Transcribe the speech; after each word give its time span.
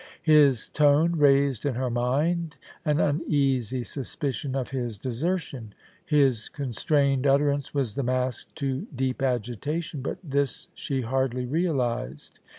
His 0.23 0.67
tone 0.67 1.11
raised 1.11 1.63
in 1.63 1.75
her 1.75 1.91
mind 1.91 2.55
an 2.85 2.99
uneasy 2.99 3.83
suspicion 3.83 4.55
of 4.55 4.71
his 4.71 4.97
desertion. 4.97 5.75
His 6.03 6.49
constrained 6.49 7.27
utterance 7.27 7.71
was 7.75 7.93
the 7.93 8.01
mask 8.01 8.47
to 8.55 8.87
deep 8.95 9.21
agitation, 9.21 10.01
but 10.01 10.17
this 10.23 10.69
she 10.73 11.01
hardly 11.01 11.45
realised. 11.45 12.39